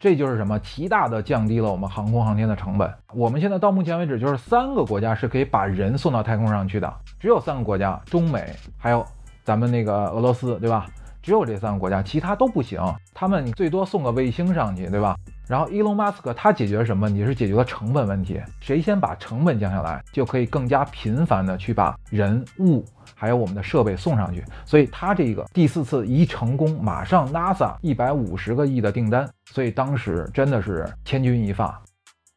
[0.00, 0.56] 这就是什么？
[0.60, 2.88] 极大的降低了我们航空航天的成本。
[3.12, 9.04] 我们现在到目前为止，就是三个国家是可以把人送到太空上去的，只有三个国家，中美还有
[9.42, 10.86] 咱们那个俄罗斯，对吧？
[11.20, 12.80] 只有这三个国家，其他都不行。
[13.12, 15.16] 他们最多送个卫星上去，对吧？
[15.48, 17.24] 然后伊隆马斯克他解决了什么问题？
[17.24, 18.40] 是解决了成本问题。
[18.60, 22.84] 谁先把成本降下来，就可以更加频繁的去把人物。
[23.14, 31.82] 还有我们的设备送上去，所以他这个第四次一成功，马上 NASA 一百五十个亿的订单，所以当时真的是千钧一发，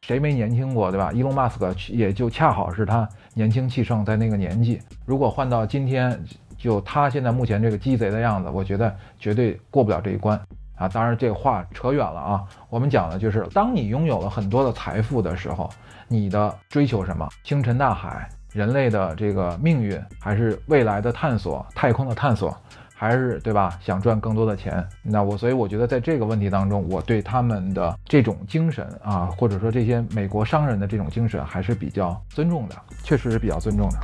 [0.00, 1.12] 谁没年轻过，对吧？
[1.12, 6.20] 伊隆马斯克也就恰好是他年轻气盛，在那个年纪，如果换到今天，
[6.56, 10.40] 就他现在目前这个鸡贼的样子，我觉得绝对过不了这一关
[10.82, 10.88] 啊！
[10.88, 15.70] 当然这话扯远了啊，我们讲的就是当你拥有了很多的财富的时候，
[16.08, 17.28] 你的追求什么？
[17.44, 18.28] 星辰大海。
[18.52, 22.54] 人类的这个命运，还是未来的探索，太空的探索，
[22.94, 23.78] 还是对吧？
[23.80, 33.96] 想赚更多的钱，那我所以我觉得在这个问题当中，我对他们的这种精神啊，或者说这些美国商人的这种精神，还是比较尊重的，确实是比较尊重的。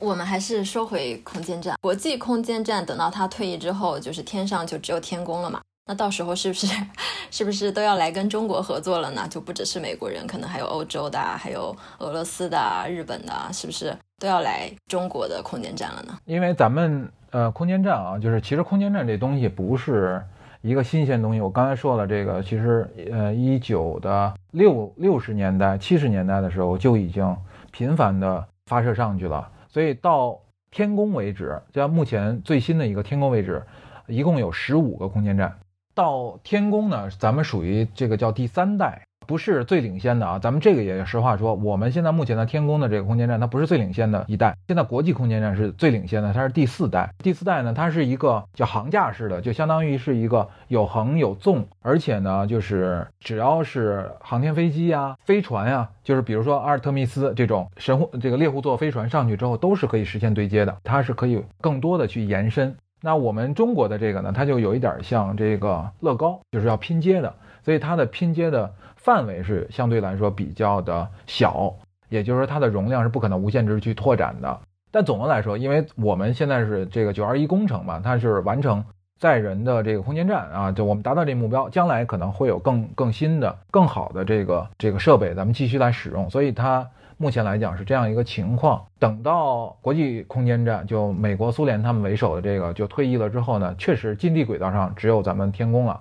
[0.00, 5.60] 我们还是说回空间站，国际空间站，等到他退役之后，就是天上就只有天宫了嘛。
[5.86, 6.66] 那到时候是不是
[7.30, 9.26] 是不是都要来跟中国合作了呢？
[9.28, 12.58] 就不只是美国人，可能还有欧洲的，还有俄罗斯的、
[12.88, 16.16] 日本的，是不是都要来中国的空间站了呢？
[16.24, 20.22] 因为咱们呃，空间站啊，就是其实空间站这东西不是
[20.62, 21.42] 一个新鲜东西。
[21.42, 27.36] 我刚才说了，这个其实呃，一九的六六十年代、七十年代的时候就已经
[27.70, 29.46] 频繁的发射上去了。
[29.70, 33.64] 所以到天宫为止，就目前最新的一个天宫为止，
[34.06, 35.58] 一共有十五个空间站。
[35.94, 40.40] 到天宫呢，咱们属于这个叫第三代，不是最领先的啊。
[40.40, 44.56] 咱们这个也实话说，我们现在目前的天宫的这个空间站，它不是最领先的一代。
[44.66, 47.08] 现在国际空间站是最领先的，它是第四代。
[47.18, 62.74] 第四代呢，它是一个叫航架式的，就相当于是一个有横有纵，而且呢，就是只要是航天飞机呀、飞船呀，就是比如说阿尔特密斯这种神户这个猎户座飞船上去之后，都是可以实现对接的，它是可以更多的去延伸。
[63.02, 67.32] 那我们中国的这个呢，它就有一点像这个乐高，就是要拼接的，
[67.64, 68.70] 所以它的拼接的
[69.02, 71.74] 范围是相对来说比较的小，
[72.08, 74.60] 也就是说它的容量是不可能无限制去拓展的。
[74.90, 78.84] 但总的来说，因为我们现在是这个九二一工程嘛，它是完成
[79.18, 86.86] 载人的这个空间站啊，就我们达到这目标，将来可能会有更更新的、更好的这个这个设备，咱们继续来使用，所以它。
[87.22, 96.00] 目前来讲是这样一个情况，等到国际空间站就美国、苏联他们为首的这个就退役了之后呢，确实近地轨道上只有咱们天宫了。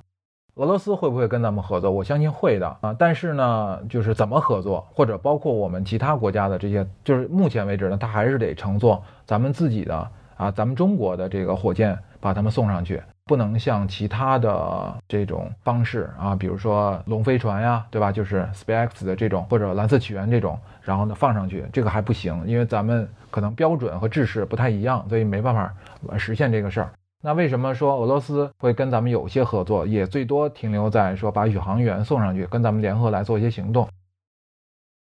[0.59, 1.89] 俄罗斯会不会跟咱们合作？
[1.89, 2.93] 我相信会的啊。
[2.99, 13.01] 但是呢，就是怎么合作，或者包括我们其他国家的这些，就是目前为止呢，它还是得乘坐咱们自己的啊，咱们中国的这个火箭把他们送上去。
[13.25, 18.11] 不能像其他的这种方式啊，比如说龙飞船呀，对吧？
[18.11, 25.71] 就是 SpaceX 的这种或者蓝色起源这种，然后呢放上去，这个还不行，因为咱们可能标准和制式不太一样，所以没办法
[26.17, 26.89] 实现这个事儿。
[27.21, 33.87] 那为什么说俄罗斯会跟咱们有些合作，也最多停留在说把宇航员送上去，跟咱们联合来做一些行动？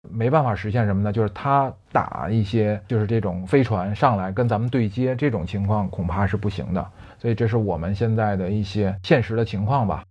[0.09, 1.13] 没办法实现什么呢？
[1.13, 6.91] 就是他打一些就是这种飞船上来跟咱们对接，这种情况恐怕是不行的。
[7.19, 10.03] 所以这是我们现在的一些现实的情况吧。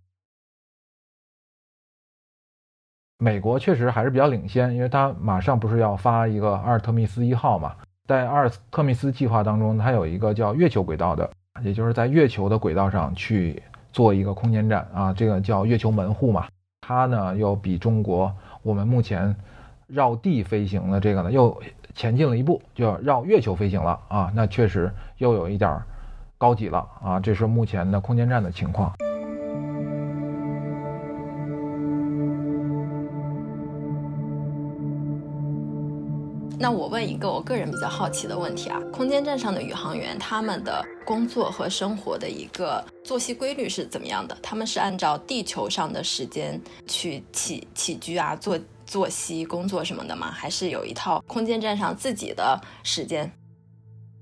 [3.18, 7.76] 美国确实还是比较领先，因为他马上不是要发一个阿尔特密斯一号嘛，
[8.06, 11.28] 在阿尔特密斯计划当中，它有一个叫月球轨道的，
[11.62, 16.46] 也就是在月球的轨道上去做一个空间站啊，这个叫月球门户嘛。
[16.80, 19.34] 它呢又比中国我们目前。
[19.92, 21.60] 绕地飞行的这个呢，又
[21.96, 24.30] 前进了一步，就要绕月球飞行了啊！
[24.36, 24.88] 那确实
[25.18, 25.82] 又有一点
[26.38, 27.18] 高级了啊！
[27.18, 28.94] 这是目前的空间站的情况。
[36.62, 44.36] 那我问一个我个人比较好奇的问题啊，空间站上的宇航员他们的工作和生活的一个作息规律是怎么样的？
[44.42, 48.58] 他们是按照地球上的时间去起起居啊，做？
[48.84, 50.32] 作息、工作什么的吗？
[50.32, 53.30] 还是有一套空间站上自己的时间？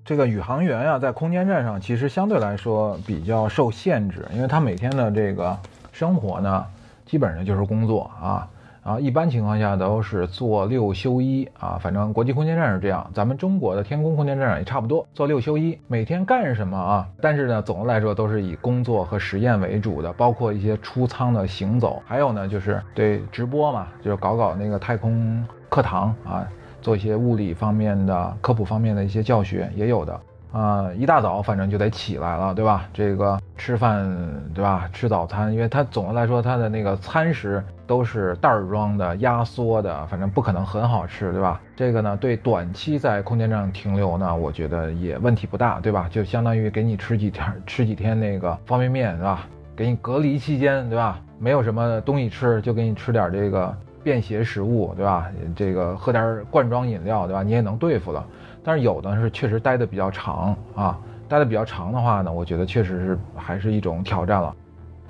[0.05, 5.59] 这个宇航员啊，在空间站上其实相对来说比较受限制，因为他每天的这个
[5.91, 6.67] 生活呢，
[7.07, 8.47] 基本上就是工作啊。
[8.89, 17.07] 啊，一般情况下都是做六休一啊，反正国际空间站是这样，咱们中国的天宫空间站也差不多，做六休一，每天干什么啊？
[17.21, 26.49] 但是呢，总的来说都是以工作和实验为主的，包括一些出舱的行走，还有呢就是对直播嘛，就是搞搞那个太空课堂啊，
[26.81, 30.19] 做一些物理方面的科普方面的一些教学也有的。
[30.51, 32.89] 啊，一大早反正就得起来了，对吧？
[32.93, 34.09] 这个吃饭，
[34.55, 34.89] 对吧？
[34.93, 41.61] 吃早餐，因为它总的来说它的那个餐食都是袋装的、压缩的，反正不可能很好吃，对吧？
[41.77, 46.09] 这个呢，对短期在空间站停留呢，我觉得也问题不大，对吧？
[46.11, 49.47] 就相当于给你吃几天吃几天那个方便面，对吧？
[49.77, 51.21] 给你隔离期间，对吧？
[51.39, 55.27] 没有什么东西吃，就给你吃点这个便携食物，对吧？
[55.55, 57.43] 这个喝点罐装饮料，对吧？
[57.43, 58.25] 你也能对付了。
[58.63, 60.99] 但是有的是确实待的比较长啊，
[61.29, 64.55] 待的比较长的话呢，我觉得确实是还是一种挑战了。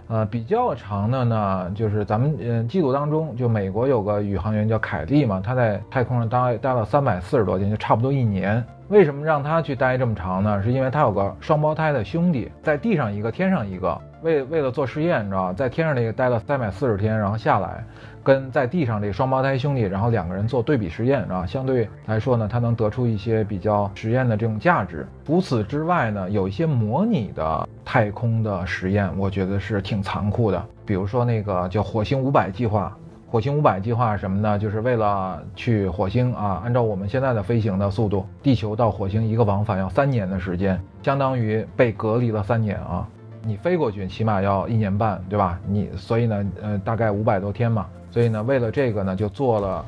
[0.08, 8.64] 呃，比较长的呢，就是咱们嗯记录当中，就美国有个宇航员叫凯利嘛，他在太空上待待了三百四十多天，就差不多一年。
[8.88, 10.62] 为什么让他去待这么长呢？
[10.62, 14.00] 是因为他有个双胞胎的兄弟，在地上一个，天上一个。
[14.22, 17.84] 为为了做实验，你知道，在天上那个待了三百四十天，然后下来。
[18.24, 25.06] 跟在地上这双胞胎兄弟，然后两个人做对比实验啊，相对来说呢，他能得出一些比较实验的这种价值。
[25.24, 30.62] 除此之外呢，有一些模拟的太空的实验，我觉得是挺残酷的。
[30.84, 32.94] 比如说那个叫火星五百计划，
[33.30, 34.58] 火星五百计划什么呢？
[34.58, 43.06] 就是为了去火星啊，按照我们现在的飞行的速度，地球到火星一个往返要三年的时间，相当于被隔离了三年啊。
[43.42, 45.60] 你飞过去起码要一年半，对吧？
[45.66, 47.86] 你所以呢，呃，大概五百多天嘛。
[48.10, 49.84] 所以呢，为了这个呢，就做了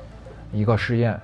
[0.52, 1.18] 一个试验，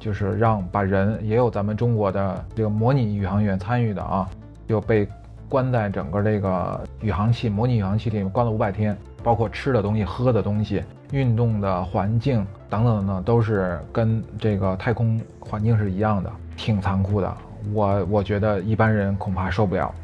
[0.00, 4.28] 就是让把人也有咱们中国的这个模拟宇航员参与的啊，
[4.66, 5.06] 就被
[5.48, 10.82] 关在整个这个宇航器模拟宇航器里面关了五百天，包括吃的东西、喝的东西、
[11.12, 17.36] 运动的环境等等等等，都是跟这个太空环境是一样的，挺残酷的。
[17.72, 19.94] 我我觉得一般人恐怕受不了。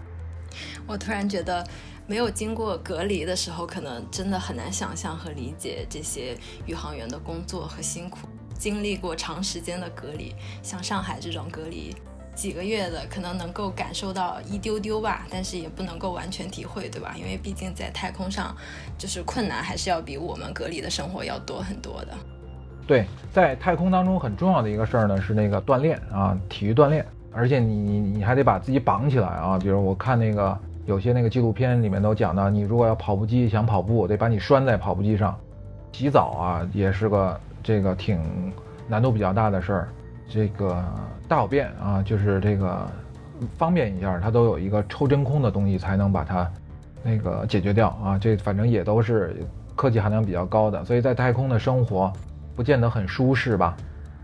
[0.87, 1.67] 我突然觉得。
[2.09, 8.29] 没有经过隔离的时候，可能真的很难想象和理解这些宇航员的工作和辛苦。
[8.57, 10.33] 经历过长时间的隔离，
[10.63, 11.93] 像上海这种隔离
[12.37, 17.17] 几个月的，可能能够感受到一丢丢吧，但是也不能够完全体会，对吧？
[17.19, 18.55] 因为毕竟在太空上，
[18.97, 22.13] 就是困难还是要比我们隔离的生活要多很多的。
[22.87, 29.59] 对，在太空当中很重要的一个事儿呢，是那个锻炼啊，体育锻炼，而且你你你还得把自己绑起来啊。
[29.59, 30.57] 比如我看那个。
[30.87, 35.37] 有些那个纪录片里面都讲到，你如果要跑步机想跑步，得把你拴在跑步机上。
[35.91, 38.23] 洗澡啊，也是个这个挺
[38.87, 39.89] 难度比较大的事儿。
[40.29, 40.83] 这个
[41.29, 42.87] 大小便啊，就是这个
[43.57, 46.51] 方便一下，它都有一个抽真空的东西才能把它
[47.03, 48.19] 那个解决掉啊。
[48.19, 49.37] 这反正也都是
[49.75, 52.13] 科技含量比较高的，所以在太空的生活
[52.55, 53.77] 不见得很舒适吧。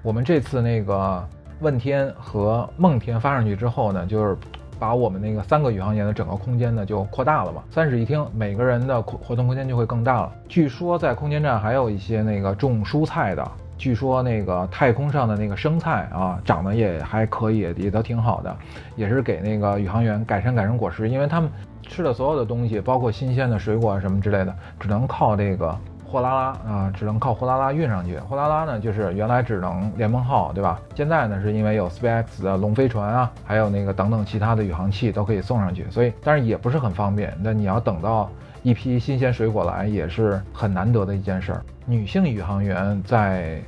[0.03, 1.29] 我们这次那个
[1.61, 4.37] 问天和梦天发上去之后呢，就是。
[4.79, 10.33] 把我们那个三个宇航员的整个空间呢就扩大了嘛，三室一厅，每个人的活动空间就会更大了。
[10.49, 13.49] 据说在空间站还有一些那个种蔬菜的，
[13.83, 18.57] 据说那个太空上的那个生菜啊，长得也还可以，也都挺好的，
[18.95, 21.51] 也是给那个宇航员改善改善伙食，因为他们
[21.83, 25.77] 吃的所有的东西，包括新鲜的水果什么之类的，只能靠这个。
[26.07, 28.19] 货拉拉啊，只能靠货拉拉运上去。
[28.19, 30.79] 货拉拉呢，就是原来只能联盟号，对吧？
[30.95, 37.35] 现在呢，是因为有 SpaceX 的龙飞船啊，还有那个等等其他的宇航器都可以送上去，所以但是也不是很方便。
[37.41, 38.31] 那你要等到
[38.63, 41.63] 一批新鲜水果来，也是很难得的一件事儿。
[41.87, 43.63] 女性宇航员在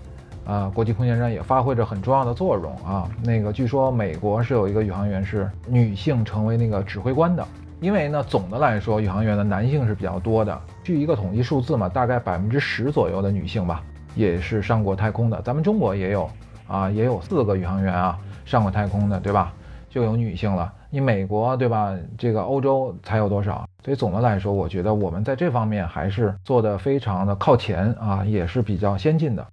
[0.45, 3.09] 呃国际空间站也发挥着很重要的作用啊。
[3.23, 7.47] 那个据说美国是有一个宇航员是女性成为那个指挥官的。
[7.81, 10.59] 因为呢，总的来说，宇航员的男性是比较多的。
[10.83, 13.83] 据一个统计数字嘛，大概百分之十左右的女性吧，
[14.15, 15.43] 也是上过太空的。
[15.43, 16.31] 咱们中国也有
[16.67, 19.53] 啊，也有四个宇航员啊上过太空的，对吧？
[19.91, 20.73] 就有女性了。
[20.89, 21.95] 你美国对吧？
[22.17, 23.69] 这个欧洲才有多少？
[23.85, 29.47] 所以总的来说，我觉得我们在这方面还是做的非常的靠前啊，也是比较先进的。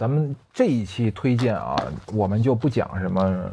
[0.00, 1.76] 咱们这一期推荐啊，
[2.14, 3.50] 我们就不讲什么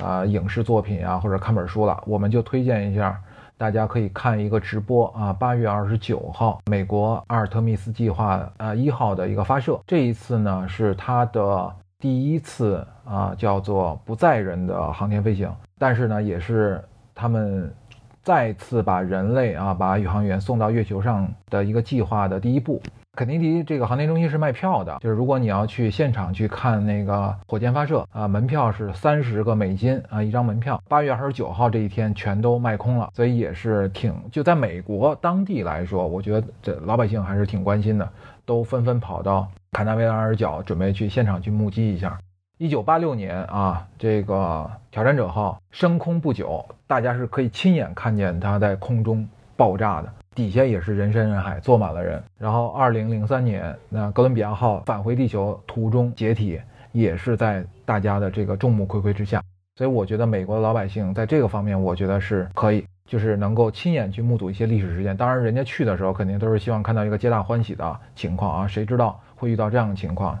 [0.00, 3.20] 啊影视作品啊或者看本书了，我们就推荐一下。
[3.56, 9.76] 大家可以看一个直播啊，八月二十九号，美国阿尔特密斯计划呃一号的一个发射。
[9.88, 11.68] 这一次呢是它的
[11.98, 16.80] 第一次啊，叫做不载人的航天飞行，但是呢也是
[17.12, 17.74] 他们
[18.22, 22.80] 再次把人类啊，把宇航员送到月球上的一个计划的第一步。
[23.18, 30.80] 肯尼迪这个航天中心是卖票的，就是如果你要去现场去看那个火箭发射啊，门票是三十个美金啊一张门票。
[30.88, 38.08] 八月二十九号这一天全都卖空了，所以也是挺就在美国当地来说，我觉得这老百姓还是挺关心的，
[38.46, 42.16] 都纷纷跑到卡纳维拉尔角准备去现场去目击一下。
[42.58, 50.12] 一九八六年啊，这个挑战者号升空不久，大家是可以亲眼看见它在空中爆炸的。
[50.38, 52.22] 底下也是人山人海，坐满了人。
[52.38, 56.60] 然后，二零零三年，那哥伦比亚号返回地球途中解体，
[56.92, 59.42] 也是在大家的这个众目睽睽之下。
[59.74, 65.16] 所以，我觉得美国的老百姓在这个方面，我觉得是可以，就是能够亲眼去目睹一些历史事件。
[65.16, 70.38] 当然，人家去的时候肯定都是希望看到一个皆大欢喜的情况啊，谁知道会遇到这样的情况？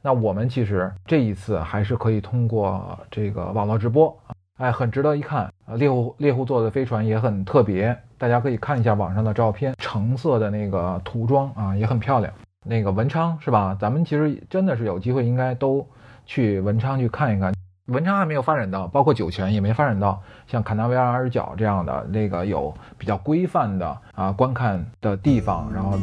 [0.00, 4.16] 那我们其实这一次还是可以通过这个网络直播，
[4.60, 5.74] 哎，很值得一看啊。
[5.76, 7.96] 猎户猎户座的飞船也很特别。
[8.18, 12.30] 大家可以看一下网上的照片，橙色的那个涂装啊，也很漂亮。
[12.66, 13.74] 那个文昌是吧？
[13.80, 15.86] 咱们其实真的是有机会，应该都
[16.26, 17.54] 去文昌去看一看。
[17.86, 25.98] 文昌还没有发展到，包括酒泉也没发展到像坎纳维拉尔角这样的那个有比较规范的啊观看的地方，然后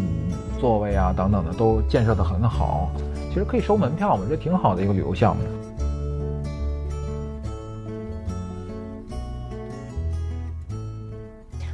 [0.59, 2.89] 座位啊等等的都建设的很好。
[3.29, 5.43] 其实可以收门票嘛，这挺好的一个旅游项目。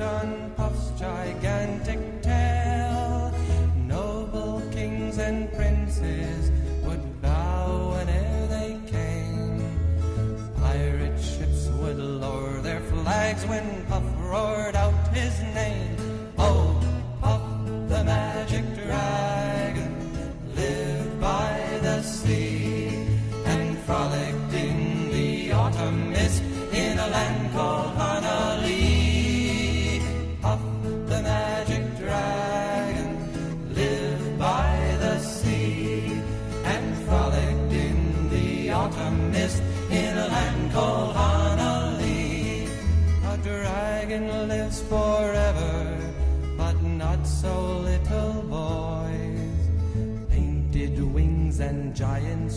[0.00, 1.59] Western puffs gigantic.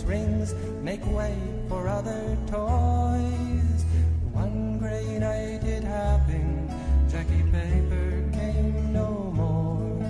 [0.02, 1.38] rings make way
[1.70, 3.80] for other toys.
[4.34, 6.72] One grey night it happened,
[7.10, 10.02] Jackie Paper came no more.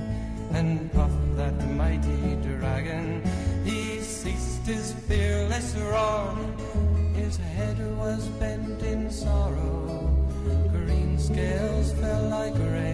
[0.53, 3.21] And Puff, that mighty dragon,
[3.65, 6.33] he ceased his fearless roar.
[7.13, 10.09] His head was bent in sorrow,
[10.71, 12.92] green scales fell like rain.